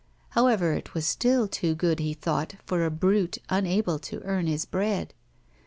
[0.29, 4.65] However, it was still too good, he thought, for a brute unable to earn his
[4.65, 5.13] bread.